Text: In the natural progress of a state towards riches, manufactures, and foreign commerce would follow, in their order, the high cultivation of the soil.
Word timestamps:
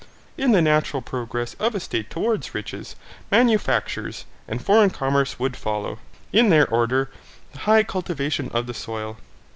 In 0.35 0.51
the 0.51 0.63
natural 0.63 1.03
progress 1.03 1.53
of 1.59 1.75
a 1.75 1.79
state 1.79 2.09
towards 2.09 2.55
riches, 2.55 2.95
manufactures, 3.29 4.25
and 4.47 4.59
foreign 4.59 4.89
commerce 4.89 5.37
would 5.37 5.55
follow, 5.55 5.99
in 6.33 6.49
their 6.49 6.67
order, 6.67 7.11
the 7.53 7.59
high 7.59 7.83
cultivation 7.83 8.49
of 8.51 8.65
the 8.65 8.73
soil. 8.73 9.17